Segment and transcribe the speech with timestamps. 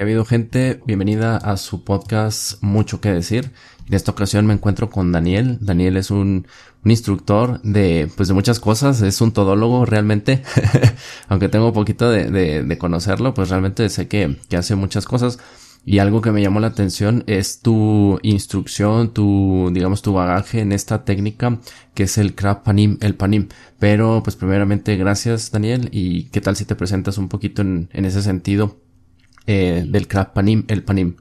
[0.00, 3.50] Ha habido gente, bienvenida a su podcast Mucho que decir.
[3.88, 5.58] En esta ocasión me encuentro con Daniel.
[5.60, 6.46] Daniel es un,
[6.84, 10.44] instructor de, pues de muchas cosas, es un todólogo realmente.
[11.28, 12.30] Aunque tengo un poquito de,
[12.62, 15.40] de, conocerlo, pues realmente sé que, que hace muchas cosas.
[15.84, 20.70] Y algo que me llamó la atención es tu instrucción, tu, digamos, tu bagaje en
[20.70, 21.58] esta técnica
[21.94, 23.48] que es el crab panim, el panim.
[23.80, 25.88] Pero, pues primeramente, gracias Daniel.
[25.90, 28.76] Y qué tal si te presentas un poquito en, en ese sentido
[29.48, 31.16] eh, del Crab Panim, el Panim.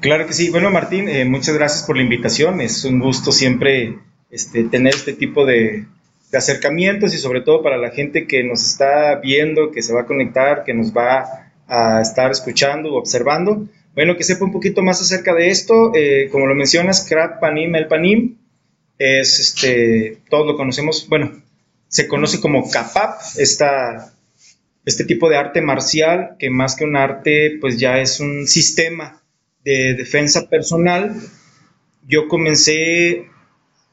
[0.00, 0.48] Claro que sí.
[0.48, 2.62] Bueno, Martín, eh, muchas gracias por la invitación.
[2.62, 3.98] Es un gusto siempre
[4.30, 5.84] este, tener este tipo de,
[6.32, 10.06] acercamientos y sobre todo para la gente que nos está viendo, que se va a
[10.06, 13.68] conectar, que nos va a estar escuchando o observando.
[13.94, 15.92] Bueno, que sepa un poquito más acerca de esto.
[15.94, 18.36] Eh, como lo mencionas, Crab Panim, el Panim,
[18.98, 21.42] es este, todos lo conocemos, bueno,
[21.88, 24.15] se conoce como Kapap, esta
[24.86, 29.22] este tipo de arte marcial, que más que un arte, pues ya es un sistema
[29.64, 31.14] de defensa personal.
[32.06, 33.26] Yo comencé,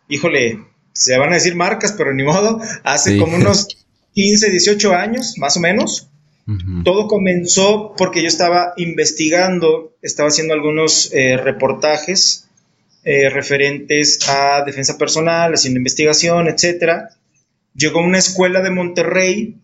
[0.07, 0.59] híjole,
[0.93, 3.67] se van a decir marcas, pero ni modo, hace como unos
[4.13, 6.09] 15, 18 años, más o menos.
[6.83, 12.49] Todo comenzó porque yo estaba investigando, estaba haciendo algunos eh, reportajes
[13.05, 17.09] eh, referentes a defensa personal, haciendo investigación, etc.
[17.73, 19.55] Llegó a una escuela de Monterrey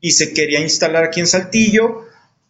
[0.00, 2.06] y se quería instalar aquí en Saltillo.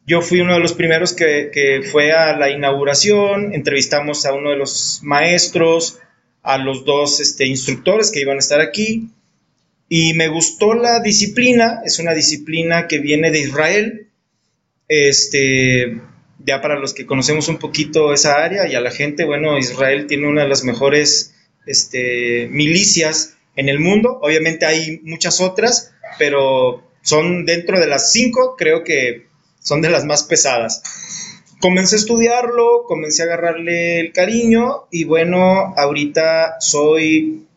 [0.06, 4.56] Yo fui uno de los primeros que, fue a la inauguración, entrevistamos a uno de
[4.56, 5.98] los maestros,
[6.42, 9.10] a los dos este, instructores que iban a estar aquí,
[9.88, 14.08] y me gustó la disciplina, es una disciplina que viene de Israel,
[14.88, 16.00] este,
[16.38, 20.06] ya para los que conocemos un poquito esa área y a la gente, bueno, Israel
[20.06, 21.34] tiene una de las mejores
[21.66, 28.54] este, milicias en el mundo, obviamente hay muchas otras, pero son dentro de las cinco,
[28.56, 29.26] creo que
[29.60, 30.82] son de las más pesadas.
[31.60, 37.48] Comencé a estudiarlo, comencé a agarrarle el cariño y bueno, ahorita soy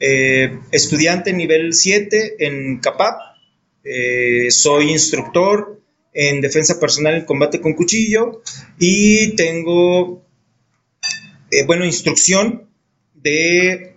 [0.00, 3.20] eh, estudiante nivel 7 en CAPAP,
[3.82, 5.82] eh, soy instructor
[6.14, 8.42] en defensa personal en combate con cuchillo
[8.78, 10.22] y tengo,
[11.50, 12.68] eh, bueno, instrucción
[13.14, 13.94] de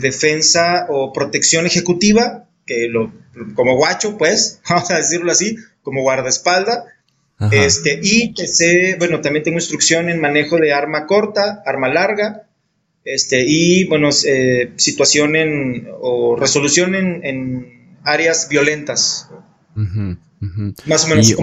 [0.00, 3.12] defensa o protección ejecutiva, que lo
[3.56, 6.84] como guacho, pues, vamos a decirlo así, como guardaespalda.
[7.50, 12.46] Este, y sé, bueno, también tengo instrucción en manejo de arma corta, arma larga,
[13.02, 19.30] este, y bueno, eh, situación en, o resolución en, áreas violentas.
[19.74, 21.34] Más o menos.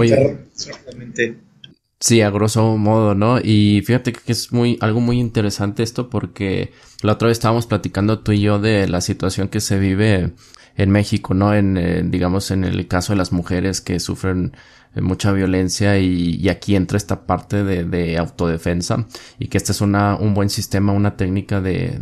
[1.99, 3.39] Sí, a grosso modo, ¿no?
[3.39, 6.71] Y fíjate que es muy, algo muy interesante esto porque
[7.01, 10.31] la otra vez estábamos platicando tú y yo de la situación que se vive
[10.77, 11.53] en México, ¿no?
[11.53, 14.53] En, eh, digamos, en el caso de las mujeres que sufren
[14.95, 19.05] eh, mucha violencia y, aquí entra esta parte de, autodefensa
[19.39, 21.99] y que este es una, un buen sistema, una técnica de,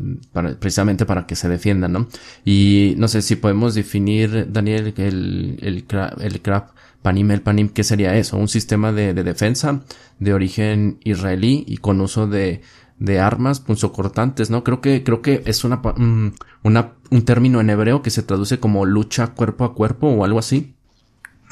[0.60, 2.08] precisamente para que se defiendan, ¿no?
[2.44, 5.86] Y no sé si podemos definir, Daniel, el, el,
[6.20, 6.70] el CRAP
[7.02, 8.36] Panim, el Panim, ¿qué sería eso?
[8.36, 9.82] Un sistema de, de defensa
[10.20, 12.62] de origen israelí y con uso de
[12.98, 14.64] de armas punzocortantes, ¿no?
[14.64, 16.30] Creo que, creo que es mm,
[16.64, 20.40] una, un término en hebreo que se traduce como lucha cuerpo a cuerpo o algo
[20.40, 20.76] así.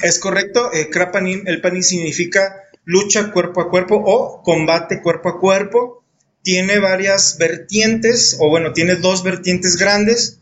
[0.00, 5.40] Es correcto, eh, krapanim, el panim significa lucha cuerpo a cuerpo o combate cuerpo a
[5.40, 6.04] cuerpo.
[6.42, 10.40] Tiene varias vertientes, o bueno, tiene dos vertientes grandes,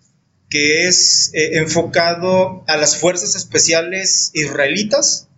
[0.48, 5.28] que es eh, enfocado a las fuerzas especiales israelitas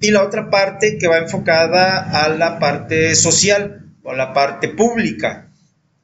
[0.00, 5.48] y la otra parte que va enfocada a la parte social o la parte pública,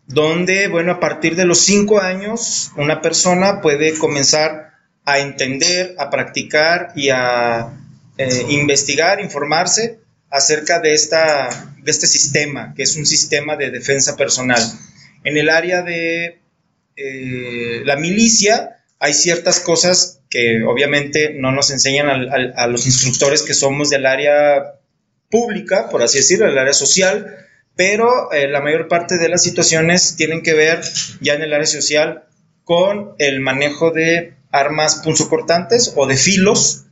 [0.07, 4.73] donde, bueno, a partir de los cinco años, una persona puede comenzar
[5.05, 7.73] a entender, a practicar y a
[8.19, 10.01] eh, investigar, informarse
[10.31, 11.49] acerca de, esta,
[11.83, 14.61] de este sistema, que es un sistema de defensa personal.
[15.23, 16.41] En el área de
[16.97, 23.43] eh, la milicia hay ciertas cosas que obviamente no nos enseñan a, a los instructores
[23.43, 24.75] que somos del área
[25.29, 27.47] pública, por así decirlo, del área social,
[27.77, 30.81] pero eh, la mayor parte de las situaciones tienen que ver
[31.21, 32.25] ya en el área social
[32.65, 36.87] con el manejo de armas punzocortantes o de filos,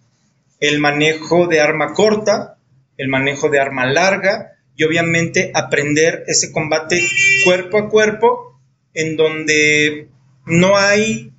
[0.60, 2.56] el manejo de arma corta,
[2.96, 7.02] el manejo de arma larga y obviamente aprender ese combate
[7.44, 8.60] cuerpo a cuerpo
[8.94, 10.08] en donde
[10.46, 11.32] no hay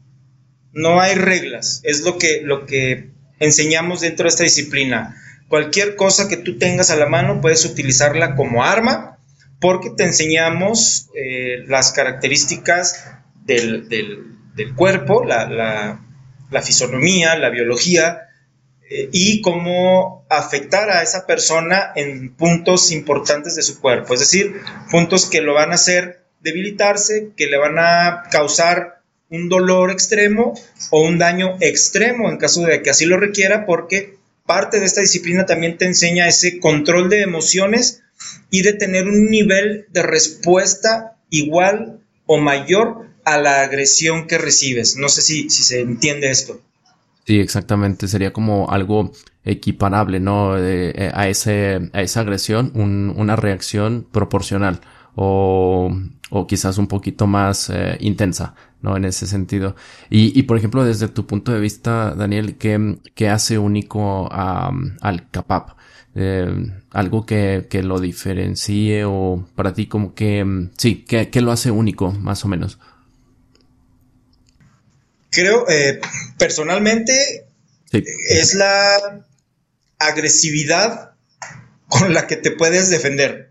[0.72, 3.10] no hay reglas, es lo que lo que
[3.40, 5.16] enseñamos dentro de esta disciplina.
[5.48, 9.19] Cualquier cosa que tú tengas a la mano puedes utilizarla como arma
[9.60, 13.06] porque te enseñamos eh, las características
[13.44, 13.88] del,
[14.76, 16.00] cuerpo, la,
[16.64, 18.30] fisonomía, la biología,
[18.90, 24.62] eh, y cómo afectar a esa persona en puntos importantes de su cuerpo, es decir,
[24.90, 30.54] puntos que lo van a hacer debilitarse, que le van a causar un dolor extremo
[30.90, 35.02] o un daño extremo en caso de que así lo requiera, porque parte de esta
[35.02, 38.02] disciplina también te enseña ese control de emociones
[38.50, 44.98] y de tener un nivel de respuesta igual o mayor a la agresión que recibes.
[44.98, 46.62] No sé si, si se entiende esto.
[47.26, 48.08] Sí, exactamente.
[48.08, 49.12] Sería como algo
[49.44, 50.58] equiparable, ¿no?
[50.58, 54.82] Eh, a, ese, a esa agresión, una reacción proporcional
[55.16, 55.92] o,
[56.30, 58.96] o quizás un poquito más eh, intensa, ¿no?
[58.98, 59.76] En ese sentido.
[60.10, 64.72] Y, y, por ejemplo, desde tu punto de vista, Daniel, ¿qué, qué hace único a,
[65.02, 65.78] al CAPAP?
[66.16, 66.48] Eh,
[66.92, 71.72] algo que, que, lo diferencie o para ti como que, sí, ¿qué, qué lo hace
[71.72, 72.80] único, más o menos?
[75.30, 76.00] Creo, eh,
[76.38, 77.46] personalmente,
[77.92, 79.24] es la
[80.00, 81.12] agresividad
[81.88, 83.49] con la que te puedes defender.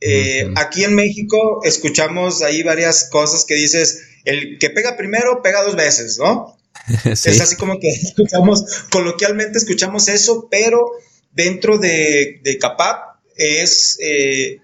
[0.00, 5.62] Eh, aquí en México escuchamos ahí varias cosas que dices, el que pega primero pega
[5.62, 6.56] dos veces, ¿no?
[7.04, 10.86] Es así como que escuchamos, coloquialmente escuchamos eso, pero
[11.32, 14.60] dentro de, de CAPAP es eh,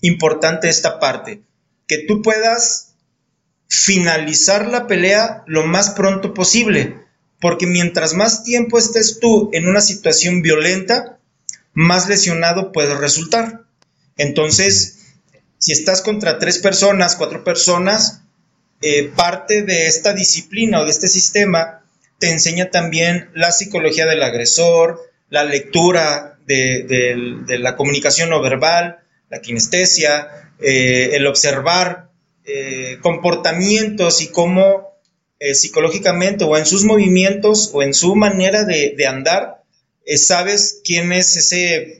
[0.00, 1.42] importante esta parte,
[1.86, 2.94] que tú puedas
[3.68, 6.96] finalizar la pelea lo más pronto posible,
[7.40, 11.18] porque mientras más tiempo estés tú en una situación violenta,
[11.72, 13.67] más lesionado puedes resultar.
[14.18, 14.98] Entonces,
[15.58, 18.22] si estás contra tres personas, cuatro personas,
[18.80, 21.82] eh, parte de esta disciplina o de este sistema
[22.20, 25.00] te enseña también la psicología del agresor,
[25.30, 28.98] la lectura de, la comunicación no verbal,
[29.30, 32.10] la kinestesia, eh, el observar
[32.44, 34.88] eh, comportamientos y cómo
[35.54, 39.62] psicológicamente o en sus movimientos o en su manera de, de andar,
[40.16, 41.97] sabes quién es ese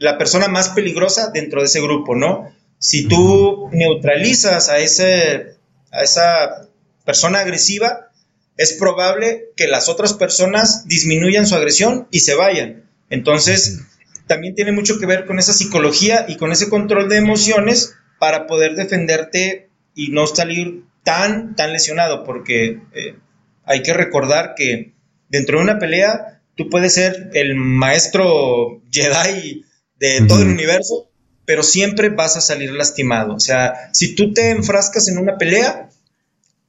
[0.00, 2.52] la persona más peligrosa dentro de ese grupo, ¿no?
[2.78, 5.56] Si tú neutralizas a, ese,
[5.92, 6.68] a esa
[7.04, 8.10] persona agresiva,
[8.56, 12.88] es probable que las otras personas disminuyan su agresión y se vayan.
[13.10, 13.82] Entonces,
[14.26, 18.46] también tiene mucho que ver con esa psicología y con ese control de emociones para
[18.46, 23.16] poder defenderte y no salir tan, tan lesionado, porque eh,
[23.64, 24.92] hay que recordar que
[25.28, 29.66] dentro de una pelea tú puedes ser el maestro Jedi
[30.00, 31.08] de todo el universo,
[31.44, 33.34] pero siempre vas a salir lastimado.
[33.34, 35.90] O sea, si tú te enfrascas en una pelea,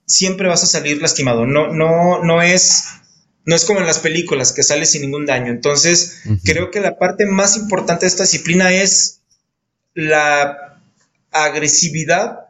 [0.05, 1.47] siempre vas a salir lastimado.
[1.47, 2.83] No, no, no es,
[3.45, 5.49] no es como en las películas que sales sin ningún daño.
[5.51, 9.21] Entonces, creo que la parte más importante de esta disciplina es
[9.93, 10.81] la
[11.31, 12.47] agresividad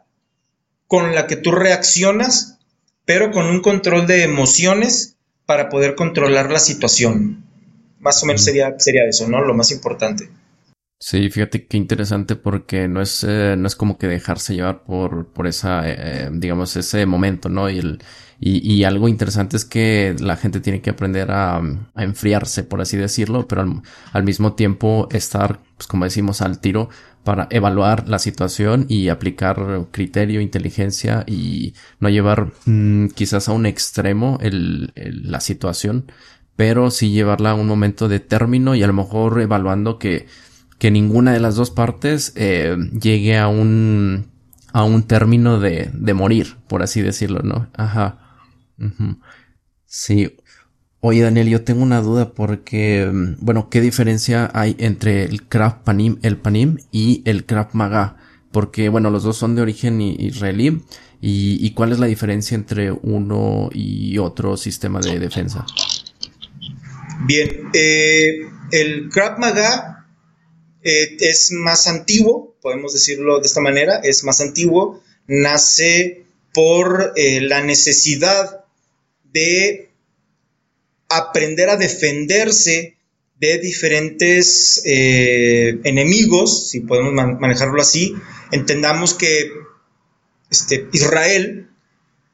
[0.88, 2.58] con la que tú reaccionas,
[3.04, 7.44] pero con un control de emociones para poder controlar la situación.
[8.00, 9.42] Más o menos sería, sería eso, ¿no?
[9.42, 10.28] Lo más importante.
[11.04, 15.26] Sí, fíjate qué interesante porque no es, eh, no es como que dejarse llevar por,
[15.32, 17.68] por esa, eh, digamos, ese momento, ¿no?
[17.68, 17.98] Y, el,
[18.38, 21.60] y, y, algo interesante es que la gente tiene que aprender a,
[21.96, 23.82] enfriarse, por así decirlo, pero al,
[24.12, 26.88] al, mismo tiempo estar, pues como decimos, al tiro
[27.24, 33.66] para evaluar la situación y aplicar criterio, inteligencia y no llevar mm, quizás a un
[33.66, 36.12] extremo el, el, la situación,
[36.54, 40.26] pero sí llevarla a un momento de término y a lo mejor evaluando que
[40.82, 44.26] que ninguna de las dos partes eh, llegue a un
[44.72, 47.68] a un término de, de morir, por así decirlo, ¿no?
[47.76, 48.18] Ajá.
[49.86, 50.38] Sí.
[50.98, 55.84] Oye, Daniel, yo tengo una duda porque, mm, bueno, ¿qué diferencia hay entre el Krav
[55.84, 58.16] Panim, el Panim y el Krav Maga?
[58.50, 60.82] Porque, bueno, los dos son de origen israelí.
[61.20, 65.64] ¿Y, y cuál es la diferencia entre uno y otro sistema de defensa?
[67.24, 70.01] Bien, eh, el Krav Maga
[70.82, 77.40] eh, es más antiguo, podemos decirlo de esta manera, es más antiguo, nace por eh,
[77.40, 78.64] la necesidad
[79.32, 79.90] de
[81.08, 82.96] aprender a defenderse
[83.38, 88.14] de diferentes eh, enemigos, si podemos manejarlo así.
[88.52, 89.50] Entendamos que
[90.50, 91.68] este, Israel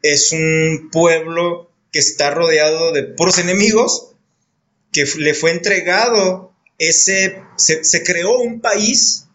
[0.02, 4.12] es un pueblo que está rodeado de puros enemigos,
[4.92, 9.26] que le fue entregado ese, se, creó un país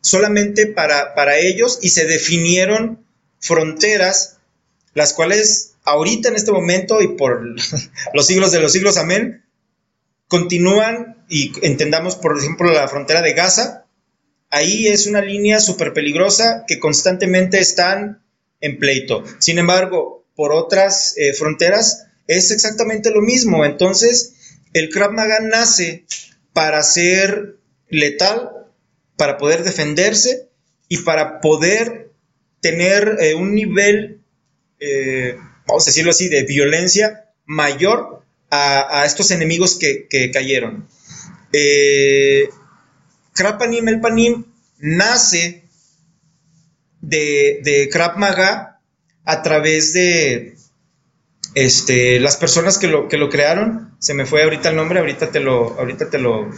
[0.00, 3.04] solamente para, para ellos y se definieron
[3.40, 4.38] fronteras,
[4.94, 7.44] las cuales ahorita en este momento y por
[8.14, 9.44] los siglos de los siglos, amén,
[10.28, 13.86] continúan y entendamos, por ejemplo, la frontera de Gaza,
[14.50, 18.22] ahí es una línea súper peligrosa que constantemente están
[18.60, 19.24] en pleito.
[19.38, 23.64] Sin embargo, por otras eh, fronteras es exactamente lo mismo.
[23.64, 24.34] Entonces,
[24.72, 26.04] el Krav Maga nace
[26.56, 27.58] para ser
[27.90, 28.66] letal,
[29.18, 30.48] para poder defenderse
[30.88, 32.12] y para poder
[32.62, 34.22] tener eh, un nivel,
[34.80, 35.36] eh,
[35.66, 40.88] vamos a decirlo así, de violencia mayor a, estos enemigos que, cayeron.
[41.52, 42.48] Eh,
[43.34, 44.46] Krav Panim, el Panim,
[44.78, 45.62] nace
[47.02, 48.80] de, de Maga
[49.26, 50.56] a través de
[51.56, 55.30] este, las personas que lo, que lo crearon, se me fue ahorita el nombre, ahorita
[55.30, 56.50] te lo, ahorita te lo,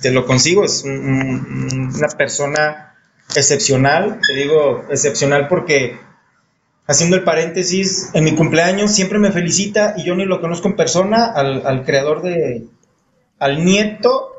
[0.00, 2.96] te lo consigo, es una persona
[3.36, 5.96] excepcional, te digo excepcional porque
[6.88, 10.74] haciendo el paréntesis, en mi cumpleaños siempre me felicita y yo ni lo conozco en
[10.74, 12.64] persona al, creador de,
[13.38, 14.32] al nieto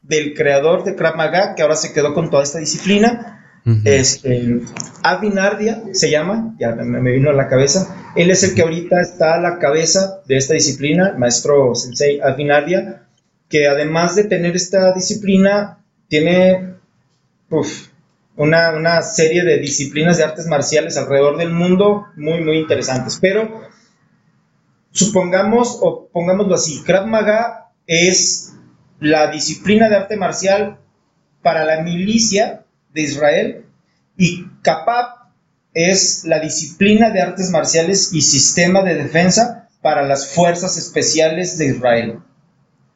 [0.00, 1.16] del creador de Krav
[1.54, 3.39] que ahora se quedó con toda esta disciplina.
[3.84, 4.60] Este,
[5.02, 8.12] Avinardia se llama, ya me, vino a la cabeza.
[8.16, 13.06] Él es el que ahorita está a la cabeza de esta disciplina, maestro Sensei Avinardia,
[13.48, 16.74] que además de tener esta disciplina, tiene
[18.36, 23.18] una, una, serie de disciplinas de artes marciales alrededor del mundo muy, muy interesantes.
[23.20, 23.62] Pero
[24.92, 28.54] supongamos, o pongámoslo así, Krav Maga es
[29.00, 30.78] la disciplina de arte marcial
[31.42, 33.64] para la milicia de Israel
[34.16, 35.20] y Kapab
[35.72, 41.66] es la disciplina de artes marciales y sistema de defensa para las fuerzas especiales de
[41.66, 42.18] Israel.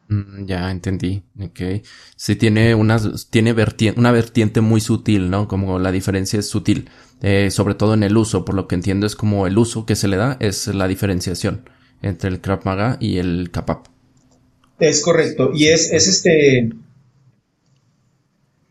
[0.08, 1.82] Mm, ya entendí, ok.
[2.16, 3.54] Sí tiene, una, tiene
[3.96, 5.48] una vertiente muy sutil, ¿no?
[5.48, 6.90] Como la diferencia es sutil,
[7.22, 9.96] eh, sobre todo en el uso, por lo que entiendo es como el uso que
[9.96, 11.68] se le da es la diferenciación
[12.02, 13.86] entre el Krav Maga y el Kapap.
[14.78, 16.70] Es correcto, y es, es este,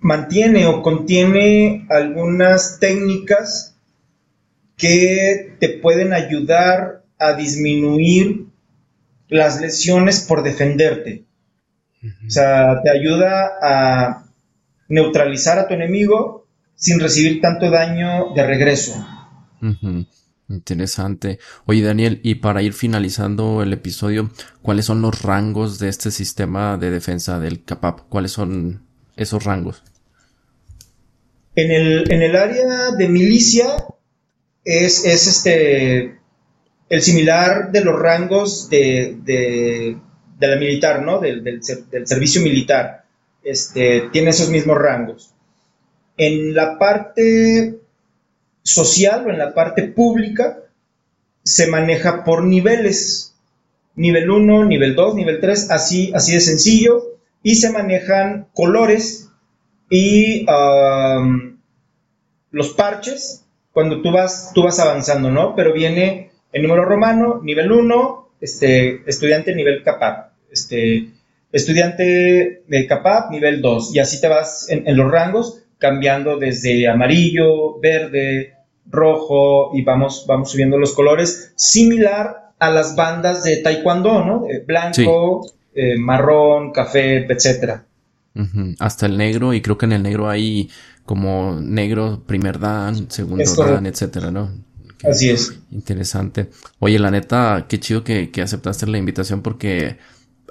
[0.03, 3.75] mantiene o contiene algunas técnicas
[4.77, 8.47] que te pueden ayudar a disminuir
[9.29, 11.25] las lesiones por defenderte.
[12.27, 14.25] O sea, te ayuda a
[14.89, 19.07] neutralizar a tu enemigo sin recibir tanto daño de regreso.
[20.49, 21.39] Interesante.
[21.65, 24.29] Oye, Daniel, y para ir finalizando el episodio,
[24.61, 28.01] ¿cuáles son los rangos de este sistema de defensa del CAPAP?
[28.09, 28.82] ¿Cuáles son
[29.15, 29.83] esos rangos?
[31.55, 33.85] En el, en el área de milicia
[34.63, 36.23] es, es este
[36.89, 39.97] el similar de los rangos de, de,
[40.39, 41.19] la militar, ¿no?
[41.19, 41.63] Del, del,
[42.07, 43.05] servicio militar.
[43.43, 45.33] Este, tiene esos mismos rangos.
[46.17, 47.79] En la parte
[48.61, 50.59] social o en la parte pública
[51.43, 53.33] se maneja por niveles.
[53.95, 57.12] Nivel 1, nivel 2, nivel 3, así, así de sencillo.
[57.43, 59.29] Y se manejan colores
[59.89, 60.45] y
[62.51, 65.55] los parches cuando tú vas, tú vas avanzando, ¿no?
[65.55, 71.09] Pero viene el número romano, nivel 1, este, estudiante nivel CAPAP, este,
[71.51, 77.79] estudiante de CAPAP, nivel 2, y así te vas en, los rangos, cambiando desde amarillo,
[77.79, 78.53] verde,
[78.85, 84.45] rojo, y vamos, vamos subiendo los colores, similar a las bandas de taekwondo, ¿no?
[84.67, 87.85] Blanco, eh, marrón, café, etcétera.
[88.79, 90.69] Hasta el negro, y creo que en el negro hay
[91.05, 94.51] como negro, primer dan, segundo dan, etcétera, ¿no?
[95.03, 95.59] Así es.
[95.71, 96.49] Interesante.
[96.79, 99.97] Oye, la neta, qué chido que, aceptaste la invitación porque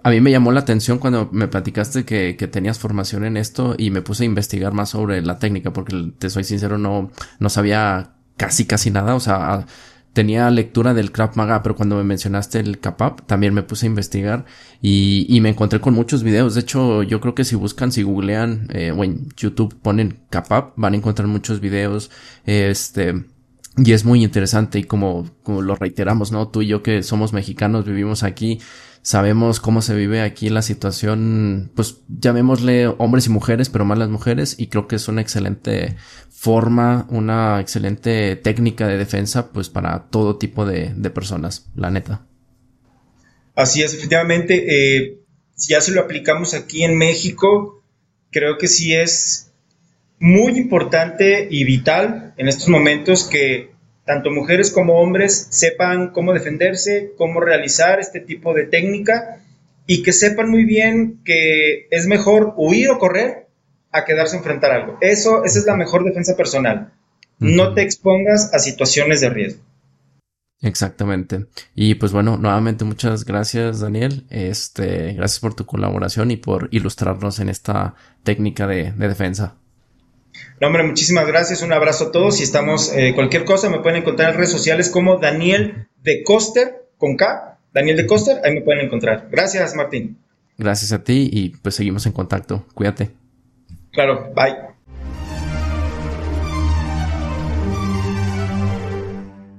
[0.05, 3.91] a mí me llamó la atención cuando me platicaste que, tenías formación en esto y
[3.91, 8.12] me puse a investigar más sobre la técnica porque te soy sincero, no, no sabía
[8.37, 9.14] casi casi nada.
[9.14, 9.67] O sea,
[10.12, 13.88] tenía lectura del Krav Maga, pero cuando me mencionaste el Kapap, también me puse a
[13.88, 14.45] investigar
[14.81, 16.54] y, y, me encontré con muchos videos.
[16.54, 20.75] De hecho, yo creo que si buscan, si googlean eh, o en YouTube ponen Kapap,
[20.76, 22.11] van a encontrar muchos videos.
[22.45, 23.25] Este,
[23.76, 26.49] y es muy interesante y como, como lo reiteramos, ¿no?
[26.49, 28.61] Tú y yo que somos mexicanos, vivimos aquí,
[29.03, 34.09] sabemos cómo se vive aquí la situación, pues llamémosle hombres y mujeres, pero más las
[34.09, 35.97] mujeres, y creo que es una excelente
[36.31, 42.27] forma, una excelente técnica de defensa, pues para todo tipo de, personas, la neta.
[43.55, 44.65] Así es, efectivamente,
[44.97, 45.19] eh,
[45.57, 47.83] ya se lo aplicamos aquí en México,
[48.31, 49.53] creo que sí es
[50.19, 53.73] muy importante y vital en estos momentos que
[54.05, 59.41] tanto mujeres como hombres sepan cómo defenderse, cómo realizar este tipo de técnica
[59.87, 63.47] y que sepan muy bien que es mejor huir o correr
[63.91, 64.99] a quedarse a enfrentar algo.
[65.01, 66.93] Eso, esa es la mejor defensa personal.
[67.39, 69.63] No te expongas a situaciones de riesgo.
[70.61, 71.47] Exactamente.
[71.75, 74.27] Y pues bueno, nuevamente muchas gracias Daniel.
[74.31, 79.57] Este, gracias por tu colaboración y por ilustrarnos en esta técnica de defensa.
[80.61, 84.01] No, hombre, muchísimas gracias, un abrazo a todos y estamos, eh, cualquier cosa me pueden
[84.01, 88.62] encontrar en redes sociales como Daniel de Coster, con K, Daniel de Coster, ahí me
[88.62, 89.29] pueden encontrar.
[89.31, 90.19] Gracias, Martín.
[90.59, 92.67] Gracias a ti y pues seguimos en contacto.
[92.75, 93.11] Cuídate.
[93.93, 94.72] Claro, bye.